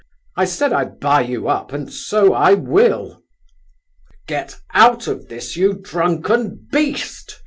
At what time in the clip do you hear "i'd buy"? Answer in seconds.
0.73-1.21